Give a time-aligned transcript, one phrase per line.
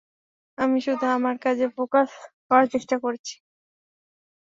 [0.57, 2.09] আমি শুধু আমার কাজে ফোকাস
[2.47, 3.35] করার চেষ্টা করছি।